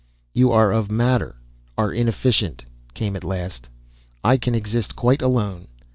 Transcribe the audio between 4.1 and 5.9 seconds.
"I can exist quite alone."